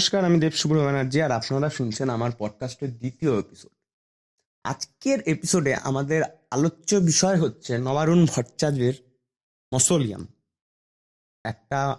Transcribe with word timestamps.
নমস্কার, 0.00 0.24
আমি 0.24 0.40
দেব 0.40 0.52
ব্যানার্জি 0.66 1.22
আর 1.22 1.32
আপনারা 1.32 1.70
শুনছেন 1.70 2.10
আমার 2.10 2.30
পডকাস্টের 2.38 2.98
দ্বিতীয় 2.98 3.38
এপিসোড 3.38 3.70
আজকের 4.64 5.20
এপিসোডে 5.20 5.74
আমাদের 5.74 6.22
আলোচ্য 6.50 6.96
বিষয় 6.96 7.36
হচ্ছে 7.36 7.78
নবারুণ 7.78 8.26
ভট্টাচার্যের 8.26 8.94
মসোলিয়াম। 9.74 10.26
একটা 11.44 11.96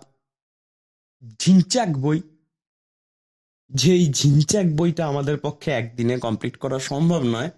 ঝিনচাক 1.40 1.88
বই। 1.98 2.22
যেই 3.70 4.12
ঝিনচাক 4.12 4.66
বইটা 4.76 5.08
আমাদের 5.08 5.38
পক্ষে 5.38 5.72
একদিনে 5.72 6.20
কমপ্লিট 6.20 6.58
করা 6.58 6.80
সম্ভব 6.80 7.22
নয়, 7.24 7.50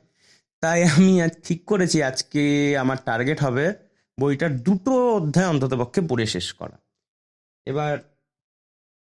তাই 0.59 0.83
আমি 0.83 1.21
আজ 1.21 1.31
ঠিক 1.43 1.65
করেছি 1.65 2.03
আজকে 2.03 2.77
আমার 2.77 2.97
টার্গেট 3.05 3.43
হবে 3.43 3.73
বইটার 4.19 4.59
দুটো 4.59 5.15
অধ্যায় 5.15 5.47
অন্তত 5.47 5.73
পক্ষে 5.73 6.01
পড়ে 6.09 6.25
শেষ 6.25 6.53
করা। 6.53 6.79
এবার 7.65 8.18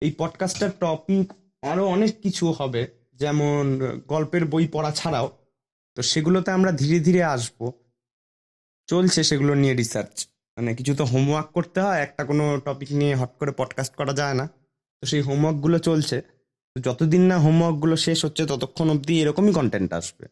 এই 0.01 0.11
পডকাস্টের 0.19 0.71
টপিক 0.81 1.33
আরও 1.63 1.87
অনেক 1.87 2.21
কিছু 2.21 2.53
হবে, 2.53 2.83
যেমন 3.15 3.63
গল্পের 4.09 4.45
বই 4.45 4.69
পড়া 4.69 4.91
ছাড়াও। 4.91 5.29
তো 5.95 6.03
সেগুলোতে 6.03 6.51
আমরা 6.51 6.73
ধীরে 6.73 7.01
ধীরে 7.01 7.23
আসব। 7.25 7.73
চলছে 8.87 9.23
সেগুলো 9.23 9.55
নিয়ে 9.55 9.75
রিসার্চ 9.75 10.27
মানে 10.57 10.75
কিছু 10.75 10.95
তো 10.95 11.05
হোমওয়ার্ক 11.05 11.49
করতে 11.53 11.81
হয়, 11.81 12.01
একটা 12.03 12.25
কোনো 12.25 12.61
টপিক 12.65 12.93
নিয়ে 12.93 13.15
হট 13.15 13.33
করে 13.39 13.53
পডকাস্ট 13.53 13.95
করা 13.95 14.13
যায় 14.13 14.35
না। 14.35 14.47
তো 15.03 15.07
সেই 15.07 15.21
হোমওয়ার্কগুলো 15.21 15.79
চলছে। 15.79 16.23
তো 16.75 16.81
যতদিন 16.81 17.23
না 17.23 17.39
হোমওয়ার্কগুলো 17.39 17.97
শেষ 17.97 18.25
হচ্ছে, 18.25 18.47
ততক্ষণ 18.47 18.91
অবধি 18.91 19.21
এরকমই 19.21 19.53
কন্টেন্ট 19.53 19.93
আসবে। 19.93 20.27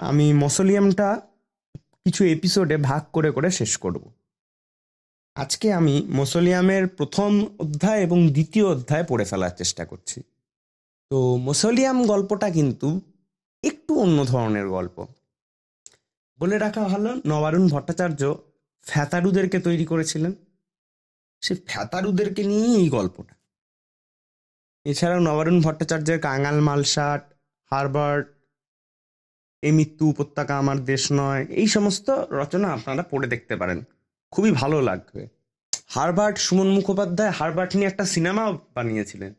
আমি 0.00 0.32
মসোলিয়ামটা 0.32 1.08
কিছু 2.04 2.24
এপিসোডে 2.24 2.76
ভাগ 2.76 3.02
করে 3.12 3.30
করে 3.30 3.50
শেষ 3.50 3.76
করব। 3.76 4.12
আজকে 5.34 5.72
আমি 5.72 6.06
মোসোলিয়ামের 6.08 6.86
প্রথম 6.88 7.46
অধ্যায় 7.58 8.00
এবং 8.00 8.28
দ্বিতীয় 8.28 8.66
অধ্যায় 8.66 9.04
পড়ে 9.04 9.24
ফেলার 9.24 9.50
চেষ্টা 9.50 9.84
করছি। 9.84 10.22
তো 11.10 11.36
মোসোলিয়াম 11.36 12.06
গল্পটা 12.06 12.50
কিন্তু 12.50 13.00
একটু 13.62 14.00
অন্য 14.00 14.24
ধরনের 14.24 14.68
গল্প। 14.68 15.06
বলে 16.38 16.58
রাখা 16.58 16.80
ভালো, 16.80 17.20
নবারুণ 17.26 17.68
ভট্টাচার্য 17.68 18.34
ফ্যাতারুদেরকে 18.82 19.58
তৈরি 19.58 19.84
করেছিলেন। 19.84 20.32
সে 21.40 21.54
ফ্যাতারুদেরকে 21.54 22.44
নিয়েই 22.44 22.76
এই 22.76 22.88
গল্পটা। 22.88 23.34
এছাড়াও 24.84 25.20
নবারুণ 25.20 25.60
ভট্টাচার্যের 25.60 26.20
কাঙাল 26.20 26.60
মালসাট, 26.60 27.34
হারবার্ট 27.70 28.28
এই 29.62 29.72
মৃত্যু 29.72 30.10
উপত্যকা 30.10 30.58
আমার 30.58 30.84
দেশ 30.84 31.12
নয়, 31.12 31.46
এই 31.46 31.66
সমস্ত 31.66 32.10
রচনা 32.30 32.68
আপনারা 32.72 33.02
পড়ে 33.02 33.28
দেখতে 33.28 33.56
পারেন। 33.56 33.84
খুবই 34.32 34.50
ভালো 34.50 34.82
লাগবে। 34.82 35.28
হারবার্ট 35.86 36.38
সুমন 36.38 36.68
মুখোপাধ্যায় 36.68 37.30
হারবার্ট 37.30 37.76
নিয়ে 37.76 37.86
একটা 37.86 38.04
সিনেমা 38.04 38.52
বানিয়েছিলেন। 38.74 39.34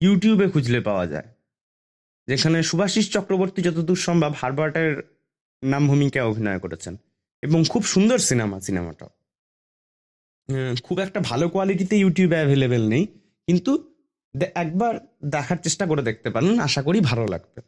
ইউটিউবে 0.00 0.50
খুঁজলে 0.50 0.80
পাওয়া 0.80 1.06
যায়। 1.06 1.24
যেখানে 2.26 2.62
সুভাষিস 2.62 3.12
চক্রবর্তী 3.12 3.62
যতদূর 3.62 3.96
সম্ভব 3.96 4.34
হারবার্টের 4.36 5.18
নাম 5.62 5.88
ভূমিকায় 5.88 6.24
অভিনয় 6.24 6.58
করেছেন। 6.58 6.96
এবং 7.42 7.64
খুব 7.68 7.84
সুন্দর 7.84 8.18
সিনেমা 8.18 8.60
সিনেমাটা 8.60 9.08
খুব 10.82 10.98
একটা 10.98 11.20
ভালো 11.20 11.48
কোয়ালিটিতে 11.48 11.96
ইউটিউবে 11.96 12.36
অ্যাভেলেবেল 12.36 12.88
নেই। 12.88 13.06
কিন্তু 13.46 13.94
একবার 14.54 14.94
দেখার 15.24 15.56
চেষ্টা 15.56 15.86
করে 15.86 16.02
দেখতে 16.02 16.30
পারেন। 16.30 16.60
আশা 16.60 16.82
করি 16.82 17.00
ভালো 17.00 17.26
লাগবে। 17.26 17.60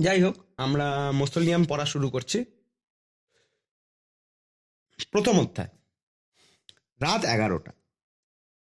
যাই 0.00 0.22
হোক, 0.22 0.36
আমরা 0.56 1.12
মোসোলিয়াম 1.12 1.64
পড়া 1.64 1.84
শুরু 1.84 2.10
করছি। 2.10 2.44
প্রথম 5.06 5.40
অধ্যায়। 5.40 5.68
রাত 7.00 7.24
এগারোটা। 7.24 7.72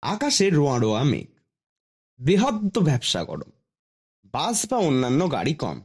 আকাশে 0.03 0.51
রোয়া 0.51 0.79
রোয়া 0.79 1.05
মেঘ। 1.05 1.27
বৃহত্ত 2.19 2.79
ব্যবসা 2.79 3.25
গরম। 3.25 3.51
বাস 4.25 4.67
বা 4.71 4.77
অন্যান্য 4.77 5.33
গাড়ি 5.33 5.55
কম। 5.55 5.83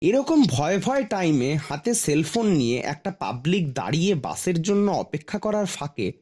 এরকম 0.00 0.42
ভয় 0.46 0.78
ভয় 0.78 1.04
টাইমে 1.04 1.54
হাতে 1.54 1.94
সেলফোন 1.94 2.46
নিয়ে 2.46 2.78
একটা 2.78 3.10
পাবলিক 3.10 3.72
দাঁড়িয়ে 3.72 4.14
বাসের 4.14 4.62
জন্য 4.62 4.90
অপেক্ষা 4.90 5.38
করার 5.38 5.66
ফাঁকে 5.66 6.12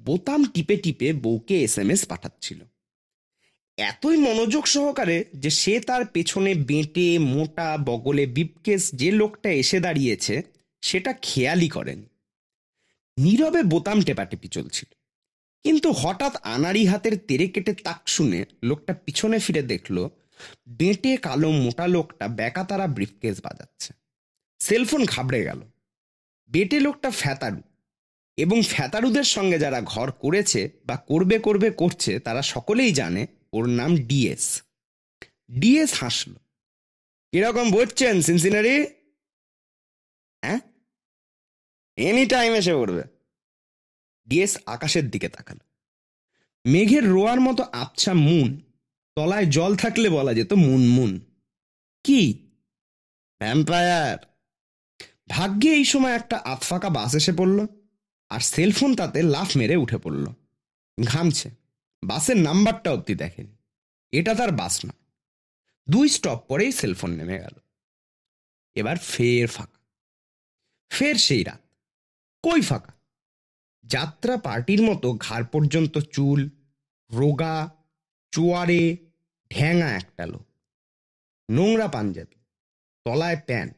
বোতাম 0.00 0.44
টিপে 0.44 0.76
টিপে 0.76 1.12
বউকে 1.12 1.62
এস 1.62 1.78
এম 1.78 1.90
এস 1.90 2.06
পাঠাচ্ছিল। 2.06 2.60
এতই 3.76 4.16
মনোযোগ 4.16 4.66
সহকারে 4.66 5.24
যে 5.34 5.50
সে 5.50 5.80
তার 5.80 6.06
পেছনে 6.06 6.54
বেঁটে, 6.54 7.18
মোটা, 7.18 7.78
বগলে, 7.84 8.26
বিপকেস 8.26 8.90
যে 8.94 9.10
লোকটা 9.10 9.50
এসে 9.50 9.80
দাঁড়িয়েছে, 9.80 10.42
সেটা 10.82 11.12
খেয়ালই 11.12 11.68
করেন। 11.68 12.08
নীরবে 13.18 13.62
বোতাম 13.62 14.02
টেপাটেপি 14.02 14.48
চলছিল। 14.48 14.94
কিন্তু 15.62 15.92
হঠাৎ 15.92 16.36
আনাড়ি 16.36 16.86
হাতের 16.86 17.18
তেরে 17.18 17.48
কেটে 17.48 17.74
তাক 17.74 18.08
শুনে 18.08 18.44
লোকটা 18.62 18.94
পিছনে 18.94 19.38
ফিরে 19.38 19.62
দেখল, 19.62 20.08
বেঁটে 20.68 21.16
কালো 21.16 21.50
মোটা 21.50 21.86
লোকটা 21.86 22.28
বেকাতারা 22.28 22.86
ব্রিফকেস 22.86 23.40
বাজাচ্ছে। 23.44 23.94
সেলফোন 24.58 25.04
ঘাবড়ে 25.04 25.44
গেল। 25.44 25.60
বেটে 26.48 26.80
লোকটা 26.80 27.10
ফ্যাতারু 27.10 27.62
এবং 28.36 28.62
ফ্যাতারুদের 28.62 29.24
সঙ্গে 29.24 29.58
যারা 29.58 29.80
ঘর 29.80 30.10
করেছে 30.10 30.70
বা 30.86 30.96
করবে 30.96 31.38
করবে 31.38 31.70
করছে, 31.70 32.20
তারা 32.20 32.42
সকলেই 32.42 32.92
জানে 32.92 33.26
ওর 33.52 33.66
নাম 33.68 33.96
ডিএস। 33.96 34.62
ডিএস 35.50 35.94
হাসলো। 35.94 36.34
কীরকম 37.32 37.70
বুঝছেন 37.70 38.22
সিনসিনারি? 38.22 38.84
হ্যাঁ 40.42 40.58
এনি 41.96 42.26
টাইম 42.26 42.52
এসে 42.52 42.74
পড়বে। 42.74 43.02
ডিএস 44.28 44.58
আকাশের 44.66 45.10
দিকে 45.10 45.28
তাকালো। 45.28 45.64
মেঘের 46.70 47.08
রোয়ার 47.08 47.40
মতো 47.40 47.62
আবছা 47.62 48.14
মুন, 48.14 48.60
তলায় 49.16 49.46
জল 49.46 49.76
থাকলে 49.76 50.08
বলা 50.08 50.34
যেত 50.34 50.52
মুন 50.52 50.88
মুন। 50.88 51.20
কি? 52.04 52.50
ভ্যাম্পায়ার 53.40 54.18
ভাগ্যে 55.28 55.70
এই 55.70 55.84
সময় 55.84 56.12
একটা 56.12 56.36
আতফাকা 56.36 56.88
বাস 56.88 57.14
এসে 57.14 57.32
পড়ল, 57.32 57.66
আর 58.28 58.40
সেলফোন 58.40 58.94
তাতে 58.94 59.22
লাফ 59.22 59.56
মেরে 59.56 59.76
উঠে 59.76 59.98
পড়ল। 59.98 60.26
ঘামছে। 61.04 61.50
বাসের 62.04 62.36
নাম্বারটা 62.36 62.92
অব্দি 62.92 63.14
দেখেনি। 63.14 63.56
এটা 64.12 64.34
তার 64.34 64.52
বাস 64.52 64.84
না 64.84 64.92
দুই 65.90 66.08
স্টপ 66.08 66.44
পরেই 66.48 66.72
সেলফোন 66.72 67.10
নেমে 67.10 67.38
গেল। 67.38 67.60
এবার 68.74 68.96
ফের 68.96 69.46
ফাঁকা। 69.46 69.78
ফের 70.90 71.14
সেই 71.14 71.44
রাত। 71.44 71.63
কই 72.44 72.60
ফাঁকা? 72.60 72.92
যাত্রা 73.84 74.36
পার্টির 74.36 74.82
মতো 74.82 75.12
ঘাড় 75.12 75.44
পর্যন্ত 75.44 75.98
চুল, 75.98 76.50
রোগা, 77.12 77.70
চোয়ারে 78.30 78.96
ঢ্যাঙা 79.50 79.96
একটা 79.96 80.26
লোক। 80.26 80.46
নোংরা 81.50 81.88
পাঞ্জাবি, 81.88 82.34
তলায় 83.04 83.40
প্যান্ট, 83.46 83.76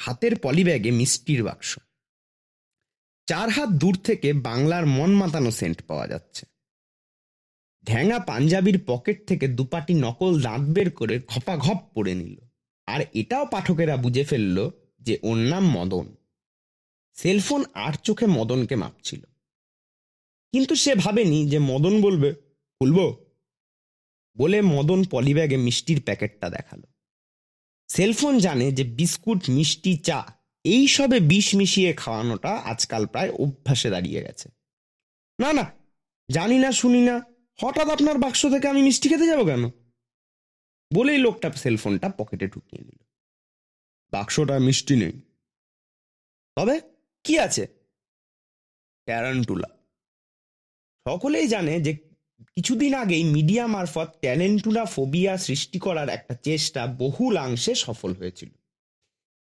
হাতের 0.00 0.38
পলিব্যাগে 0.38 0.90
মিষ্টির 0.90 1.44
বাক্স। 1.44 1.78
চার 3.26 3.48
হাত 3.48 3.68
দূর 3.68 3.98
থেকে 4.04 4.32
বাংলার 4.32 4.86
মন 4.86 5.14
মাতানো 5.14 5.50
সেন্ট 5.50 5.82
পাওয়া 5.82 6.08
যাচ্ছে। 6.08 6.46
ঢ্যাঙা 7.84 8.18
পাঞ্জাবির 8.18 8.82
পকেট 8.86 9.28
থেকে 9.28 9.48
দুপাটি 9.48 9.94
নকল 9.94 10.42
দাঁত 10.42 10.60
বের 10.60 10.90
করে 10.90 11.20
ঘপাঘপ 11.26 11.78
পড়ে 11.94 12.14
নিল। 12.14 12.36
আর 12.86 13.04
এটাও 13.14 13.46
পাঠকেরা 13.46 13.96
বুঝে 13.96 14.24
ফেলল 14.24 14.70
যে 15.00 15.18
ওর 15.22 15.36
নাম 15.36 15.64
মদন। 15.70 16.16
সেলফোন 17.14 17.64
আর 17.74 17.92
চোখে 17.92 18.26
মদনকে 18.26 18.76
মাপছিল। 18.76 19.24
কিন্তু 20.52 20.74
সে 20.74 20.94
ভাবেনি 20.94 21.50
যে 21.50 21.58
মদন 21.58 22.02
বলবে, 22.02 22.34
খুলবো? 22.80 23.26
বলে 24.36 24.62
মদন 24.62 25.04
পলিব্যাগে 25.04 25.56
মিষ্টির 25.56 26.02
প্যাকেটটা 26.02 26.50
দেখাল। 26.50 26.82
সেলফোন 27.88 28.38
জানে 28.38 28.72
যে 28.72 28.84
বিস্কুট, 28.84 29.50
মিষ্টি, 29.50 29.98
চা, 29.98 30.32
এই 30.64 30.88
সবে 30.88 31.20
বিষ 31.20 31.54
মিশিয়ে 31.54 31.92
খাওয়ানোটা 31.92 32.48
আজকাল 32.48 33.06
প্রায় 33.06 33.30
অভ্যাসে 33.30 33.90
দাঁড়িয়ে 33.90 34.22
গেছে। 34.22 34.48
না 35.40 35.52
না, 35.52 35.72
জানি 36.30 36.58
না, 36.58 36.72
শুনি 36.72 37.02
না, 37.02 37.20
হঠাৎ 37.62 37.88
আপনার 37.88 38.18
বাক্স 38.18 38.46
থেকে 38.46 38.68
আমি 38.68 38.82
মিষ্টি 38.82 39.08
খেতে 39.08 39.26
যাব 39.26 39.44
কেন? 39.44 39.70
বলেই 40.94 41.18
লোকটা 41.18 41.52
সেলফোনটা 41.52 42.08
পকেটে 42.08 42.48
ঢুকিয়ে 42.48 42.82
নিল। 42.82 43.04
বাক্সটা 44.12 44.58
মিষ্টি 44.58 44.96
নেই। 44.96 45.20
তবে? 46.56 46.93
কি 47.24 47.38
আছে? 47.38 47.66
ট্যারান্টুলা 49.06 49.68
সকলেই 51.06 51.48
জানে 51.48 51.80
যে 51.80 51.92
কিছুদিন 52.56 52.94
আগেই 52.94 53.24
মিডিয়া 53.24 53.66
মারফত 53.66 54.08
ট্যালেন্টুলা 54.20 54.84
ফোবিয়া 54.84 55.36
সৃষ্টি 55.36 55.78
করার 55.78 56.08
একটা 56.08 56.34
চেষ্টা 56.34 56.86
বহুলাংশে 56.86 57.74
সফল 57.74 58.14
হয়েছিল। 58.14 58.48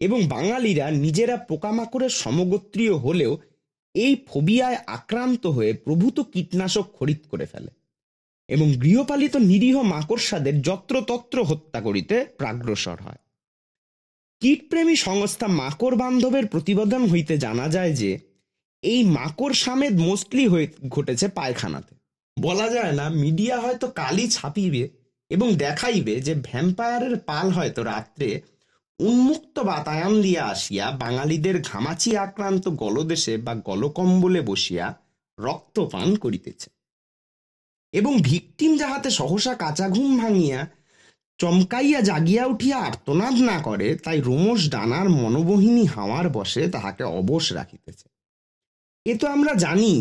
এবং 0.01 0.27
বাঙালিরা 0.27 0.91
নিজেরা 0.91 1.37
পোকামাকড়ের 1.37 2.11
সমগোত্রীয় 2.11 2.95
হলেও 2.95 3.39
এই 3.95 4.25
ফোবিয়ায় 4.29 4.79
আক্রান্ত 4.87 5.47
হয়ে 5.47 5.73
প্রভূত 5.75 6.21
কীটনাশক 6.21 6.87
খরিদ 6.93 7.21
করে 7.31 7.47
ফেলে 7.47 7.71
এবং 8.49 8.73
গৃহপালিত 8.73 9.37
নিরীহ 9.37 9.83
মাকড়সাদের 9.83 10.63
যত্রতত্র 10.63 11.45
হত্যা 11.45 11.81
করিতে 11.81 12.25
প্রাগ্রসর 12.39 12.99
হয়। 13.03 13.21
কীটপ্রেমী 14.43 14.97
সংস্থা 14.97 15.47
মাকড় 15.47 15.97
বান্ধবের 15.97 16.47
প্রতিবেদন 16.47 17.09
হইতে 17.09 17.39
জানা 17.39 17.69
যায় 17.69 17.93
যে, 17.93 18.19
এই 18.83 19.05
মাকড় 19.05 19.55
সামেদ 19.55 19.99
মোস্টলি 19.99 20.47
হয়ে 20.47 20.67
ঘটেছে 20.89 21.29
পায়খানাতে। 21.29 21.95
বলা 22.41 22.69
যায় 22.69 22.93
না, 22.93 23.09
মিডিয়া 23.09 23.61
হয়তো 23.61 23.87
কালই 23.91 24.29
ছাপিবে 24.29 24.89
এবং 25.31 25.57
দেখাইবে 25.57 26.21
যে 26.21 26.35
ভ্যাম্পায়ারের 26.35 27.19
পাল 27.19 27.51
হয়তো 27.51 27.83
রাত্রে 27.83 28.41
উন্মুক্ত 29.01 29.59
বাতায়ন 29.59 30.23
দিয়া 30.23 30.45
আসিয়া 30.45 30.91
বাঙালিদের 30.91 31.63
ঘামাচি 31.63 32.17
আক্রান্ত 32.17 32.69
গলদেশে 32.69 33.37
বা 33.37 33.55
গলকম্বলে 33.55 34.41
বসিয়া 34.41 34.95
রক্তপান 35.39 36.17
করিতেছে। 36.17 36.71
এবং 37.93 38.13
ভিকটিম 38.23 38.77
যাহাতে 38.77 39.11
সহসা 39.11 39.55
কাঁচা 39.55 39.89
ঘুম 39.89 40.19
ভাঙিয়া 40.19 40.67
চমকাইয়া 41.43 42.01
জাগিয়া 42.01 42.45
উঠিয়া 42.47 42.79
আর্তনাদ 42.79 43.35
না 43.51 43.57
করে, 43.63 43.89
তাই 44.05 44.19
রোমশ 44.21 44.61
ডানার 44.71 45.07
মনোবহিনী 45.09 45.85
হাওয়ার 45.87 46.27
বসে 46.29 46.63
তাহাকে 46.69 47.05
অবশ 47.21 47.45
রাখিতেছে। 47.53 48.07
এ 49.07 49.13
তো 49.19 49.27
আমরা 49.27 49.53
জানি 49.55 49.93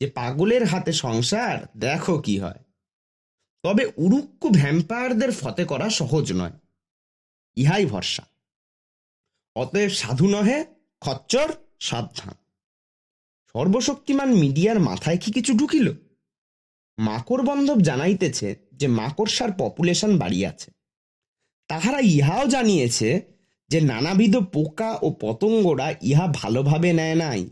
যে 0.00 0.06
পাগলের 0.10 0.64
হাতে 0.64 0.92
সংসার, 1.04 1.56
দেখো 1.76 2.14
কি 2.18 2.36
হয়। 2.38 2.60
তবে 3.64 3.84
উড়ুক্কু 3.96 4.48
ভ্যাম্পায়ারদের 4.48 5.32
ফতে 5.40 5.64
করা 5.64 5.86
সহজ 5.90 6.26
নয়, 6.32 6.56
ইহাই 7.56 7.84
ভরসা। 7.86 8.24
অতএব 9.56 9.90
সাধু 9.90 10.26
নহে, 10.28 10.58
খচ্চর, 11.00 11.48
সাবধান। 11.80 12.34
সর্বশক্তিমান 13.54 14.30
মিডিয়ার 14.42 14.78
মাথায় 14.80 15.18
কি 15.18 15.30
কিছু 15.32 15.52
ঢুকিল? 15.54 15.86
মাকড় 16.98 17.42
বন্ধব 17.44 17.78
জানাইতেছে 17.80 18.48
যে 18.72 18.86
মাকড়সার 19.00 19.50
পপুলেশন 19.58 20.10
বাড়িয়াছে। 20.18 20.70
তাহারা 21.68 22.00
ইহাও 22.00 22.46
জানিয়েছে 22.46 23.22
যে 23.70 23.80
নানাবিধ 23.80 24.36
পোকা 24.36 24.98
ও 25.02 25.10
পতঙ্গরা 25.20 25.94
ইহা 26.02 26.26
ভালোভাবে 26.26 26.92
নেয় 26.92 27.14
নাই। 27.14 27.50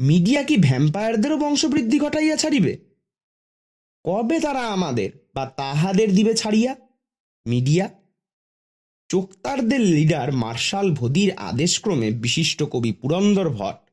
মিডিয়া 0.00 0.42
কি 0.42 0.56
ভ্যাম্পায়ারদেরও 0.56 1.36
বংশবৃদ্ধি 1.36 1.98
ঘটাইয়া 1.98 2.36
ছাড়িবে? 2.36 2.78
কবে 4.04 4.40
তারা 4.40 4.60
আমাদের 4.60 5.10
বা 5.34 5.46
তাহাদের 5.46 6.14
দিবে 6.14 6.34
ছাড়িয়া? 6.34 6.76
মিডিয়া? 7.46 7.88
চোক্তারদের 9.08 9.80
লিডার 9.80 10.32
মার্শাল 10.32 10.94
ভদির 10.94 11.32
আদেশক্রমে 11.36 12.10
বিশিষ্ট 12.10 12.62
কবি 12.62 12.92
পুরন্দর 12.92 13.48
ভট্ট 13.50 13.90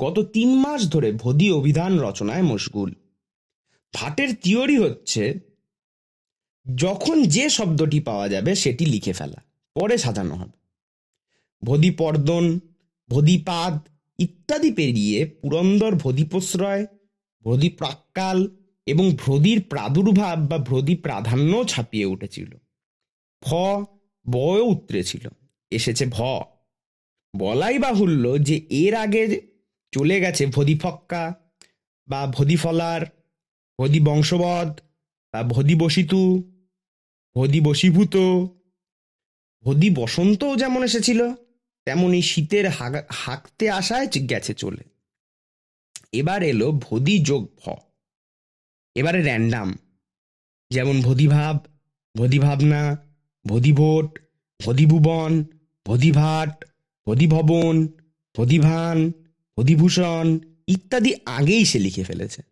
গত 0.00 0.20
তিন 0.32 0.54
মাস 0.54 0.90
ধরে 0.90 1.12
ভদি 1.12 1.52
অভিধান 1.52 2.00
রচনায় 2.00 2.42
মশগুল। 2.42 2.94
ভাটের 3.94 4.34
থিওরি 4.34 4.76
হচ্ছে 4.78 5.40
যখন 6.74 7.22
যে 7.22 7.48
শব্দটি 7.48 8.00
পাওয়া 8.00 8.28
যাবে, 8.28 8.54
সেটি 8.54 8.86
লিখে 8.86 9.12
ফেলা। 9.12 9.42
পরে 9.74 9.98
সাজানো 9.98 10.34
হবে। 10.34 10.58
ভদি 11.64 11.90
পর্দন 11.90 12.60
ভদিপাদ 13.08 13.88
ইত্যাদি 14.18 14.72
পেরিয়ে 14.72 15.26
পুরন্দর 15.26 15.94
ভদিপ্রশ্রয় 15.94 16.86
ভ্রদি 17.42 17.68
প্রাক্কাল 17.68 18.56
এবং 18.86 19.14
ভ্রদির 19.14 19.62
প্রাদুর্ভাব 19.62 20.46
বা 20.46 20.58
ভ্রদি 20.58 20.96
প্রাধান্য 20.96 21.64
ছাপিয়ে 21.64 22.04
উঠেছিল। 22.04 22.54
ফ 23.44 23.54
বয় 24.30 24.60
উতরেছিল 24.60 25.28
এসেছে 25.70 26.06
ভ। 26.06 26.22
বলাই 27.36 27.78
বাহুল্য 27.78 28.44
যে 28.44 28.66
এর 28.70 28.94
আগে 28.94 29.40
চলে 29.92 30.20
গেছে 30.20 30.46
ভদিফক্কা 30.46 31.34
বা 32.08 32.26
ভদিফলার 32.26 33.06
ভদি 33.80 34.00
বংশবধ 34.00 34.80
বা 35.32 35.42
ভদি 35.42 35.74
বসিতু 35.74 36.52
ভদি 37.36 37.60
বশীভূত। 37.60 38.16
ভদি 39.62 39.90
বসন্তও 39.90 40.56
যেমন 40.56 40.84
এসেছিল 40.84 41.34
তেমনই 41.84 42.22
শীতের 42.22 42.68
হাঁকতে 43.10 43.70
আসায় 43.70 44.06
গেছে 44.06 44.54
চলে। 44.54 44.84
এবার 46.12 46.42
এলো 46.42 46.72
ভদি 46.72 47.18
যোগ 47.18 47.48
ভ। 47.66 47.68
এবারে 48.94 49.22
র্যান্ডাম 49.22 49.78
যেমন 50.70 51.02
ভদিভাব, 51.02 51.58
ভদিভাবনা, 52.16 52.96
ভদিভোট, 53.46 54.18
ভদিভুবন, 54.62 55.44
ভদিভাট, 55.86 56.64
ভদিভবন, 57.08 57.88
ভদিভান, 58.36 59.12
ভদিভূষণ 59.58 60.38
ইত্যাদি 60.66 61.14
আগেই 61.26 61.64
সে 61.64 61.78
লিখে 61.78 62.04
ফেলেছে। 62.04 62.42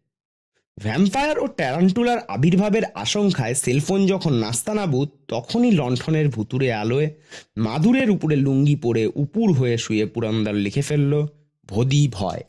ভ্যাম্পায়ার 0.79 1.39
ও 1.39 1.47
ট্যারান্টুলার 1.47 2.19
আবির্ভাবের 2.29 2.85
আশঙ্কায় 2.95 3.55
সেলফোন 3.55 4.07
যখন 4.07 4.33
নাস্তানাবুদ 4.33 5.09
তখনই 5.29 5.71
লণ্ঠনের 5.71 6.29
ভুতুরে 6.29 6.73
আলোয় 6.73 7.15
মাদুরের 7.57 8.11
উপরে 8.11 8.37
লুঙ্গি 8.37 8.77
পরে 8.77 9.11
উপুর 9.15 9.53
হয়ে 9.53 9.79
শুয়ে 9.79 10.07
পুরন্দর 10.07 10.55
লিখে 10.55 10.83
ফেলল, 10.83 11.27
ভদি 11.65 12.09
ভয়। 12.13 12.43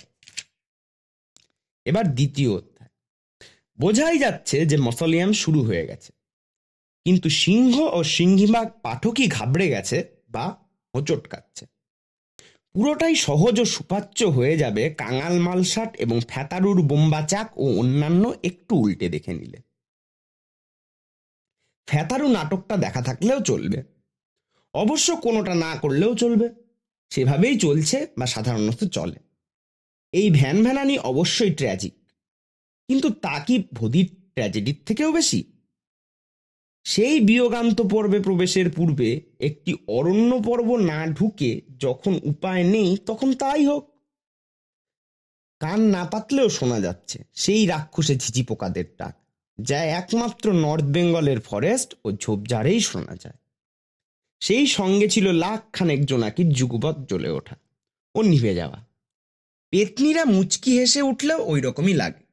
এবার 1.86 2.16
দ্বিতীয় 2.16 2.52
অধ্যায়। 2.52 2.90
বোঝাই 3.80 4.18
যাচ্ছে 4.18 4.66
যে 4.66 4.78
মসলিয়াম 4.78 5.34
শুরু 5.34 5.64
হয়ে 5.64 5.88
গেছে। 5.88 6.14
কিন্তু 7.06 7.30
সিংহ 7.30 7.80
ও 7.80 8.04
সিংহিবাগ 8.04 8.72
পাঠকই 8.84 9.28
ঘাবড়ে 9.28 9.70
গেছে 9.70 10.04
বা 10.30 10.56
হোঁচট 10.96 11.28
কাচ্ছে 11.28 11.66
পুরোটাই 12.76 13.16
সহজ 13.16 13.60
ও 13.60 13.66
সুপাচ্য 13.66 14.24
হয়ে 14.24 14.58
যাবে 14.58 14.90
কাঙাল 14.90 15.40
মালসাট 15.40 15.96
এবং 15.96 16.20
ফ্যাতারুর 16.28 16.82
বোম্বাচাক 16.82 17.58
ও 17.58 17.80
অন্যান্য 17.80 18.34
একটু 18.44 18.76
উল্টে 18.76 19.10
দেখে 19.10 19.34
নিলে। 19.34 19.62
ফ্যাতারু 21.86 22.28
নাটকটা 22.28 22.78
দেখা 22.78 23.02
থাকলেও 23.02 23.40
চলবে। 23.40 23.84
অবশ্য 24.74 25.16
কোনোটা 25.16 25.56
না 25.56 25.76
করলেও 25.76 26.16
চলবে। 26.16 26.50
সেভাবেই 27.10 27.60
চলছে 27.60 28.08
বা 28.18 28.26
সাধারণত 28.26 28.84
চলে। 28.84 29.20
এই 30.12 30.30
ভ্যান 30.30 30.64
ভ্যানানি 30.64 30.98
অবশ্যই 30.98 31.54
ট্র্যাজিক 31.54 31.94
কিন্তু 32.88 33.10
তা 33.10 33.40
কি 33.40 33.64
ভদির 33.74 34.08
ট্র্যাজেডির 34.34 34.76
থেকেও 34.86 35.12
বেশি? 35.12 35.55
সেই 36.86 37.20
বিয়োগান্ত 37.20 37.82
পর্বে 37.82 38.20
প্রবেশের 38.20 38.72
পূর্বে 38.72 39.22
একটি 39.40 39.76
অরণ্য 39.88 40.42
পর্ব 40.46 40.76
না 40.76 41.06
ঢুকে 41.06 41.62
যখন 41.78 42.20
উপায় 42.24 42.64
নেই, 42.64 42.98
তখন 42.98 43.34
তাই 43.34 43.66
হোক। 43.66 43.96
কান 45.60 45.82
না 45.82 46.06
পাতলেও 46.06 46.50
শোনা 46.50 46.80
যাচ্ছে 46.80 47.24
সেই 47.34 47.66
রাক্ষসে 47.66 48.16
ঝিঝি 48.16 48.44
পোকাদের 48.44 48.86
ডাক, 48.98 49.16
যা 49.62 49.84
একমাত্র 49.84 50.54
নর্থ 50.54 50.84
বেঙ্গলের 50.84 51.40
ফরেস্ট 51.40 51.96
ও 52.06 52.12
ঝোপঝাড়েই 52.12 52.80
শোনা 52.80 53.16
যায়। 53.16 53.36
সেই 54.40 54.68
সঙ্গে 54.68 55.10
ছিল 55.10 55.32
লাখ 55.32 55.74
খানেক 55.74 56.06
জোনাকির 56.06 56.50
যুগপথ 56.50 56.98
জ্বলে 57.10 57.30
ওঠা 57.30 57.56
ও 58.16 58.22
নিভে 58.22 58.56
যাওয়া। 58.56 58.86
পেতনিরা 59.70 60.26
মুচকি 60.26 60.80
হেসে 60.80 61.02
উঠলেও 61.02 61.46
ওই 61.46 61.62
রকমই 61.62 61.94
লাগে। 61.94 62.24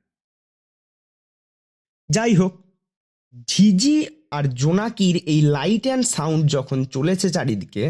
যাই 2.08 2.34
হোক, 2.34 2.66
ঝিঝি 3.46 4.21
আর 4.36 4.44
জোনাকির 4.62 5.16
এই 5.32 5.40
লাইট 5.56 5.84
অ্যান্ড 5.88 6.06
সাউন্ড 6.16 6.42
যখন 6.56 6.78
চলেছে 6.94 7.28
চারিদিকে, 7.36 7.84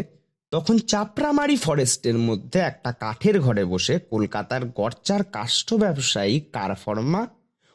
তখন 0.51 0.75
চাপড়ামারি 0.91 1.57
ফরেস্টের 1.65 2.17
মধ্যে 2.27 2.59
একটা 2.69 2.91
কাঠের 3.03 3.35
ঘরে 3.45 3.63
বসে 3.73 3.95
কলকাতার 4.11 4.63
গরচার 4.79 5.21
কাষ্ঠ 5.35 5.67
ব্যবসায়ী, 5.83 6.35
কারফর্মা 6.55 7.21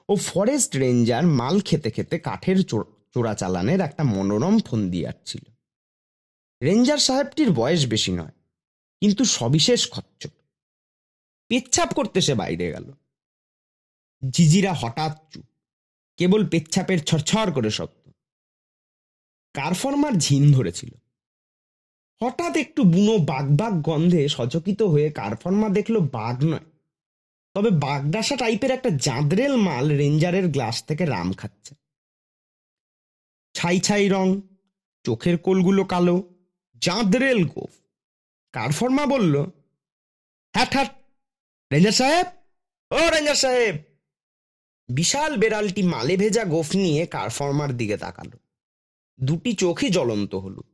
ও 0.08 0.12
ফরেস্ট 0.28 0.72
রেঞ্জার 0.82 1.24
মাল 1.38 1.56
খেতে 1.68 1.90
খেতে 1.96 2.16
কাঠের 2.28 2.58
চোরাচালানের 3.14 3.80
একটা 3.80 4.02
মনোরম 4.14 4.56
ফন্দি 4.66 5.00
ছিল। 5.28 5.44
রেঞ্জার 6.60 7.00
সাহেবটির 7.06 7.50
বয়স 7.50 7.82
বেশি 7.92 8.12
নয়, 8.18 8.34
কিন্তু 9.02 9.22
সবিশেষ 9.36 9.80
খচ্চর। 9.92 10.32
পেচ্ছাপ 11.50 11.90
করতে 11.98 12.18
সে 12.26 12.34
বাইরে 12.42 12.66
গেল। 12.74 12.86
জিজিরা 14.22 14.72
হঠাৎ 14.82 15.14
চুপ, 15.30 15.46
কেবল 16.18 16.40
পেচ্ছাপের 16.52 17.00
ছড়ছড় 17.08 17.50
করে 17.56 17.70
শব্দ 17.78 17.97
কারফর্মার 19.58 20.12
ঝিন 20.12 20.52
ধরেছিল। 20.52 20.90
হঠাৎ 22.22 22.56
একটু 22.56 22.84
বুনো 22.84 23.18
বাঘ 23.18 23.46
বাঘ 23.50 23.82
গন্ধে 23.82 24.28
সচকিত 24.28 24.82
হয়ে 24.82 25.10
কারফর্মা 25.10 25.68
দেখল 25.68 25.98
বাঘ 25.98 26.44
নয়। 26.44 26.66
তবে 27.54 27.70
বাগডাসা 27.70 28.36
টাইপের 28.36 28.70
একটা 28.70 28.90
জাঁদরেল 28.90 29.56
মাল 29.56 29.88
রেঞ্জারের 29.88 30.48
গ্লাস 30.48 30.84
থেকে 30.84 31.04
রাম 31.04 31.32
খাচ্ছে। 31.32 31.74
ছাই 33.54 33.80
ছাই 33.80 34.08
রং, 34.08 34.40
চোখের 35.04 35.38
কোলগুলো 35.38 35.84
কালো, 35.84 36.34
জাঁদরেল 36.82 37.44
গোফ। 37.44 37.70
কারফর্মা 38.52 39.06
বলল? 39.06 39.40
Hat 40.54 40.72
hat. 40.72 40.94
রেঞ্জার 41.72 41.92
সাহেব? 41.92 42.26
ও 42.90 43.10
রেঞ্জার 43.10 43.34
সাহেব! 43.34 43.76
বিশাল 44.88 45.36
বেড়ালটি 45.36 45.82
মালে 45.82 46.16
ভেজা 46.16 46.44
গোফ 46.44 46.76
নিয়ে 46.76 47.06
কারফর্মার 47.06 47.76
দিকে 47.76 47.96
তাকালো। 47.96 48.47
দুটি 49.20 49.52
চোখই 49.52 49.90
জ্বলন্ত 49.90 50.34
হলুদ। 50.34 50.64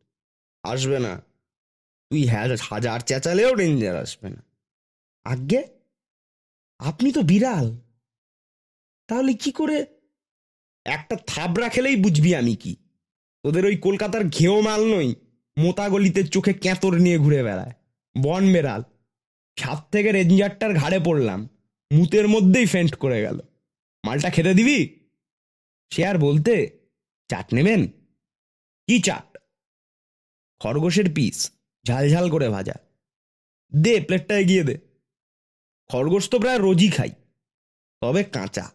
আসবে 0.63 0.99
না। 0.99 1.23
তুই 2.11 2.27
হ্যাঁ 2.27 2.57
হাজার 2.61 3.01
চেঁচালেও 3.01 3.55
রেঞ্জার 3.55 3.97
আসবে 3.97 4.31
না। 4.31 4.43
আজ্ঞে, 5.25 5.65
আপনি 6.79 7.13
তো 7.13 7.23
বিড়াল। 7.23 7.77
তাহলে 9.07 9.35
কি 9.35 9.53
করে? 9.53 9.87
একটা 10.85 11.17
থাবড়া 11.27 11.69
খেলেই 11.69 11.97
বুঝবি 11.97 12.35
আমি 12.35 12.57
কি। 12.57 12.77
তোদের 13.43 13.67
ওই 13.67 13.77
কলকাতার 13.77 14.25
ঘেও 14.25 14.61
মাল 14.61 14.99
নই 14.99 15.15
মোতা 15.59 15.89
গলিতে 15.89 16.25
চোখে 16.25 16.53
ক্যাঁতর 16.53 16.95
নিয়ে 16.95 17.19
ঘুরে 17.19 17.43
বেড়ায়। 17.43 17.73
বন 18.23 18.53
বেড়াল। 18.53 18.83
ছাদ 19.57 19.79
থেকে 19.93 20.13
রেঞ্জারটার 20.13 20.75
ঘাড়ে 20.75 20.99
পড়লাম। 20.99 21.49
মুতের 21.93 22.29
মধ্যেই 22.29 22.67
ফেন্ট 22.67 22.95
করে 22.97 23.23
গেল। 23.23 23.41
মালটা 24.05 24.31
খেতে 24.31 24.55
দিবি? 24.55 25.09
সে 25.91 26.07
আর 26.07 26.19
বলতে, 26.19 26.79
চাট 27.29 27.55
নেবেন? 27.55 27.89
কি 28.87 29.01
চাট? 29.01 29.39
খরগোশের 30.59 31.05
পিস, 31.15 31.53
ঝাল 31.87 32.11
ঝাল 32.11 32.31
করে 32.31 32.49
ভাজা। 32.49 32.73
দে 33.75 34.01
প্লেটটা 34.01 34.39
এগিয়ে 34.39 34.65
দে। 34.65 34.79
খরগোশ 35.91 36.29
তো 36.29 36.39
প্রায় 36.39 36.59
রোজই 36.59 36.91
খাই। 36.91 37.11
তবে 38.01 38.25
কাঁচা। 38.25 38.73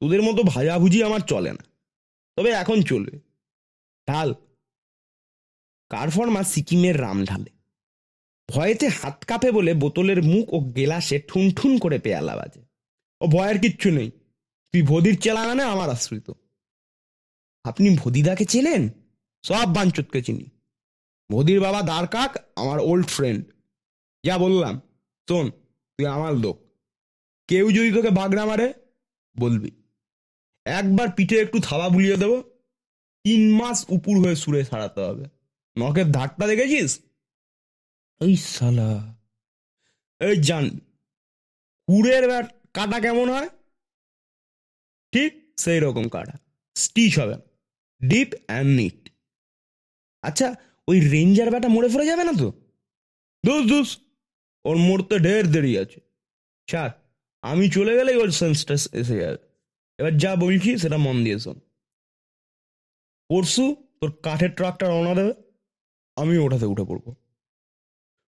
তোদের 0.00 0.22
মতো 0.22 0.42
ভাজাভুজি 0.42 1.02
আমার 1.02 1.20
চলে 1.20 1.52
না। 1.52 1.64
তবে 2.36 2.50
এখন 2.50 2.82
চলবে। 2.82 3.20
ঢাল। 4.08 4.34
কারফর্মা 5.88 6.42
সিকিমের 6.42 7.00
রাম 7.00 7.24
ঢালে। 7.24 7.50
ভয়েতে 8.50 8.88
হাত 8.88 9.24
কাঁপে 9.24 9.52
বলে 9.52 9.74
বোতলের 9.74 10.22
মুখ 10.22 10.54
ও 10.54 10.60
গেলাসে 10.60 11.20
ঠুন 11.20 11.50
ঠুন 11.50 11.78
করে 11.78 11.98
পেয়ালা 11.98 12.36
বাজে। 12.36 12.62
ও 13.20 13.26
ভয়ের 13.26 13.60
কিচ্ছু 13.60 13.90
নেই। 13.90 14.10
তুই 14.72 14.82
ভদির 14.82 15.20
চেলা 15.20 15.46
মানে 15.46 15.62
আমার 15.62 15.90
আশ্রিত। 15.90 16.32
আপনি 17.64 17.96
ভদিদাকে 17.98 18.44
চেনেন? 18.44 19.05
সব 19.46 19.66
বাঞ্চুতকে 19.74 20.22
চিনি। 20.22 20.46
ভদির 21.30 21.60
বাবা 21.60 21.82
দ্বারকাক 21.82 22.36
আমার 22.56 22.78
ওল্ড 22.80 23.06
ফ্রেন্ড 23.06 23.52
যা 24.24 24.38
বললাম, 24.38 24.80
শোন, 25.28 25.50
তুই 25.98 26.06
আমার 26.06 26.34
লোক। 26.34 26.56
কেউ 27.48 27.70
যদি 27.70 27.92
তোকে 27.92 28.10
বাগড়া 28.10 28.44
মারে, 28.44 28.74
বলবি। 29.38 29.70
একবার 30.64 31.08
পিঠে 31.16 31.36
একটু 31.40 31.58
থাবা 31.60 31.88
বুলিয়ে 31.88 32.16
দেবো, 32.16 32.42
তিন 33.24 33.56
মাস 33.56 33.86
উপুর 33.88 34.26
হয়ে 34.26 34.36
সুরে 34.36 34.64
সারাতে 34.64 35.00
হবে। 35.00 35.24
নখের 35.78 36.12
ধারটা 36.12 36.46
দেখেছিস? 36.46 37.00
এই 38.20 38.36
সালা 38.36 39.16
এই 40.20 40.42
জান, 40.42 40.70
কুড়ের 41.88 42.28
ব্যাট 42.28 42.46
কাটা 42.74 43.00
কেমন 43.00 43.30
হয়? 43.30 43.48
ঠিক 45.12 45.54
সেই 45.56 45.80
রকম 45.80 46.08
কাটা। 46.08 46.32
স্টিচ 46.74 47.18
হবে। 47.18 47.36
Deep 48.08 48.28
and 48.46 48.76
neat. 48.76 49.05
আচ্ছা 50.28 50.46
ওই 50.88 50.98
রেঞ্জার 51.12 51.48
ব্যাটা 51.52 51.68
মরে 51.74 51.88
ফেলে 51.92 52.06
যাবে 52.10 52.24
না 52.28 52.34
তো? 52.40 52.48
দোস 53.44 53.62
দোস। 53.72 53.88
ওর 54.64 54.76
মরতে 54.88 55.16
ঢের 55.26 55.44
দেরি 55.54 55.72
আছে। 55.82 55.98
ছাড়, 56.68 56.92
আমি 57.44 57.64
চলে 57.76 57.92
গেলেই 57.98 58.16
ওর 58.22 58.30
সেন্সটা 58.40 58.74
এসে 59.00 59.16
যাবে। 59.22 59.38
এবার 59.98 60.12
যা 60.22 60.32
বলছি 60.44 60.70
সেটা 60.82 60.98
মন 61.06 61.16
দিয়ে 61.24 61.38
শোন। 61.44 61.58
পরশু 63.30 63.64
তোর 63.98 64.10
কাঠের 64.26 64.52
ট্রাকটা 64.58 64.86
রওনা 64.86 65.12
দেবে, 65.18 65.32
আমি 66.16 66.34
ওটাতে 66.44 66.66
উঠে 66.72 66.84
পড়ব। 66.90 67.06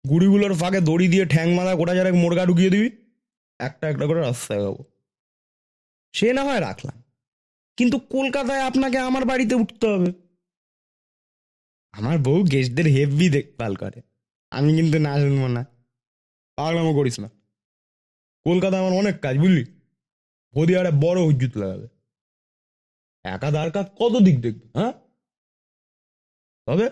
গুড়িগুলোর 0.05 0.53
ফাঁকে 0.62 0.79
দড়ি 0.89 1.08
দিয়ে 1.13 1.25
ঠ্যাং 1.34 1.48
মাথা 1.58 1.74
গোটা 1.79 1.93
যারা 1.98 2.10
মোরগা 2.24 2.43
ঢুকিয়ে 2.50 2.74
দিবি, 2.74 2.89
একটা 3.60 3.86
একটা 3.91 4.05
করে 4.10 4.19
রাস্তায় 4.22 4.62
গাবো 4.65 4.81
সে 6.13 6.27
না 6.38 6.41
হয় 6.48 6.62
রাখলাম, 6.67 6.98
কিন্তু 7.77 7.98
কলকাতায় 8.15 8.63
আপনাকে 8.69 8.98
আমার 9.10 9.24
বাড়িতে 9.31 9.55
উঠতে 9.63 9.86
হবে। 9.93 10.10
আমার 11.91 12.17
বউ 12.17 12.43
গেস্টদের 12.43 12.86
হেভি 12.86 13.29
দেখভাল 13.29 13.75
করে। 13.75 14.01
আমি 14.50 14.75
কিন্তু 14.75 15.00
না 15.00 15.19
শুনব 15.19 15.48
না। 15.48 15.65
পাগলামো 16.55 16.93
করিস 16.93 17.19
না। 17.19 17.29
কলকাতা 18.43 18.79
আমার 18.79 18.91
অনেক 18.91 19.22
কাজ, 19.22 19.38
বুঝলি? 19.38 19.65
বদি 20.58 20.75
আরে 20.75 20.91
বড় 20.91 21.22
হুজ্জুত 21.22 21.58
লাগাবে। 21.58 21.88
একা 23.24 23.51
দাঁড় 23.51 23.72
কাজ 23.72 23.86
কত 24.00 24.22
দিক 24.22 24.41
দেখবে 24.41 24.79
হ্যাঁ? 24.79 24.91
তবে 26.65 26.89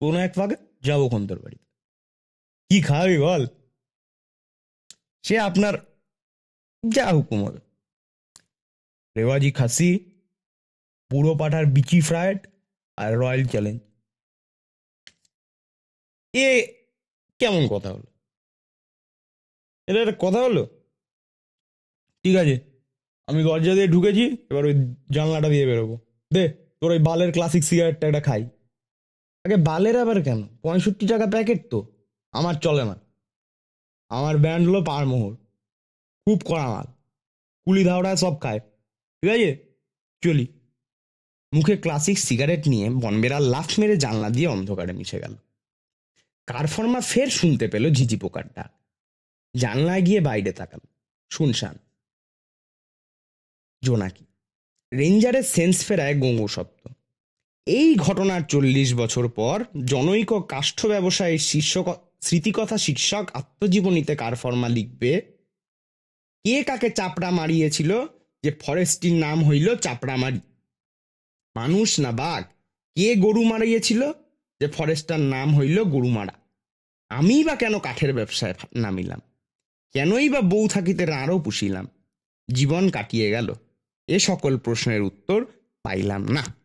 কোনো 0.00 0.18
এক 0.18 0.34
ফাঁকে 0.34 0.56
যাব 0.80 1.08
কোন 1.10 1.26
তোর 1.26 1.38
বাড়িতে। 1.38 1.64
কি 2.68 2.82
খাবি 2.82 3.18
বল? 3.18 3.46
সে 5.22 5.38
আপনার 5.38 5.74
যা 6.88 7.12
হুকুম 7.12 7.44
হবে। 7.44 7.58
রেওয়াজি 9.16 9.52
খাসি, 9.52 10.20
পুরো 11.10 11.36
পাঠার 11.38 11.66
বিচি 11.66 12.00
ফ্রাইড 12.00 12.46
আর 12.96 13.14
রয়্যাল 13.16 13.44
চ্যালেঞ্জ। 13.44 13.89
এ 16.34 16.66
কেমন 17.38 17.68
কথা 17.68 17.92
হলো? 17.92 18.06
এটা 19.86 20.00
একটা 20.00 20.16
কথা 20.18 20.38
হলো? 20.38 20.84
ঠিক 22.22 22.36
আছে, 22.36 22.60
আমি 23.26 23.42
দরজা 23.42 23.74
দিয়ে 23.74 23.86
ঢুকেছি, 23.86 24.46
এবার 24.50 24.64
ওই 24.64 24.74
জানলাটা 25.10 25.48
দিয়ে 25.48 25.66
বেরোবো। 25.66 25.98
দে, 26.32 26.48
তোর 26.80 26.90
ওই 26.90 26.98
বালের 26.98 27.32
ক্লাসিক 27.32 27.64
সিগারেটটা 27.64 28.06
একটা 28.06 28.20
খাই। 28.20 28.42
আগে 29.44 29.56
বালের 29.56 30.00
আবার 30.00 30.22
কেন? 30.22 30.48
পঁয়ষট্টি 30.62 31.06
টাকা 31.06 31.26
প্যাকেট 31.26 31.70
তো। 31.70 32.06
আমার 32.32 32.54
চলে 32.54 32.84
না। 32.84 33.00
আমার 34.08 34.38
ব্যান্ড 34.38 34.68
হলো 34.68 34.84
পারমোহর 34.84 35.36
খুব 36.26 36.42
কড়া 36.44 36.68
মাল। 36.70 36.86
কুলি 37.64 37.84
ধাওড়ায় 37.84 38.16
সব 38.16 38.40
খায়। 38.40 38.60
ঠিক 39.22 39.30
আছে? 39.30 39.76
চলি। 40.22 40.46
মুখে 41.54 41.76
ক্লাসিক 41.76 42.18
সিগারেট 42.18 42.68
নিয়ে 42.68 42.90
বনবেরা 42.90 43.40
লাফ 43.40 43.78
মেরে 43.78 43.96
জানলা 43.96 44.30
দিয়ে 44.30 44.48
অন্ধকারে 44.48 44.92
মিশে 44.92 45.20
গেল। 45.20 45.34
কারফর্মা 46.52 47.00
ফের 47.00 47.26
শুনতে 47.26 47.68
পেল 47.68 47.94
ঝিঝি 47.94 48.16
পোকার 48.16 48.44
ডাক 48.48 48.72
জানলায় 49.56 50.02
গিয়ে 50.02 50.20
বাইরে 50.20 50.52
তাকাল। 50.52 50.80
শুনশান। 51.30 51.78
জোনাকি। 53.82 54.24
রেঞ্জারের 54.94 55.42
সেন্স 55.42 55.86
ফেরায় 55.86 56.20
গঙ্গু 56.20 56.48
শব্দ। 56.48 56.92
এই 57.66 57.94
ঘটনার 57.94 58.40
চল্লিশ 58.42 58.94
বছর 58.94 59.28
পর 59.28 59.64
জনৈক 59.84 60.32
কাষ্ঠ 60.32 60.86
ব্যবসায়ী 60.86 61.38
শীর্ষ 61.38 61.78
স্মৃতিকথা 62.20 62.78
শীর্ষক 62.78 63.28
আত্মজীবনীতে 63.34 64.16
কারফর্মা 64.16 64.68
লিখবে? 64.68 65.20
কে 66.44 66.62
কাকে 66.62 66.90
চাপড়া 66.90 67.30
মারিয়েছিল? 67.30 68.02
যে 68.42 68.52
ফরেস্টটির 68.52 69.12
নাম 69.12 69.44
হইল 69.44 69.76
চাপড়ামারি। 69.76 70.40
মানুষ 71.56 72.00
না 72.00 72.12
বাঘ? 72.12 72.44
কে 72.94 73.16
গরু 73.16 73.44
মারিয়েছিল? 73.44 74.12
যে 74.60 74.68
ফরেস্টটার 74.68 75.20
নাম 75.20 75.58
হইল 75.58 75.84
গরুমারা। 75.84 76.39
আমি 77.10 77.44
বা 77.44 77.56
কেন 77.56 77.78
কাঠের 77.78 78.14
ব্যবসায় 78.14 78.54
নামিলাম? 78.74 79.20
কেনই 79.92 80.28
বা 80.28 80.40
বউ 80.40 80.68
থাকিতে 80.68 81.12
আরও 81.12 81.38
পুষিলাম? 81.38 81.88
জীবন 82.52 82.90
কাটিয়ে 82.90 83.30
গেল। 83.30 83.54
এ 84.06 84.18
সকল 84.18 84.58
প্রশ্নের 84.58 85.02
উত্তর 85.02 85.44
পাইলাম 85.82 86.28
না। 86.28 86.59